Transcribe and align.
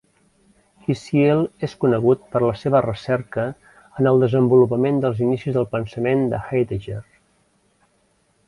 Kisiel 0.85 1.41
és 1.67 1.75
conegut 1.83 2.23
per 2.35 2.41
la 2.45 2.55
seva 2.63 2.81
recerca 2.87 3.45
en 4.01 4.09
el 4.13 4.25
desenvolupament 4.25 4.99
dels 5.05 5.23
inicis 5.29 5.59
del 5.59 5.69
pensament 5.77 6.25
de 6.33 6.41
Heidegger. 6.49 7.01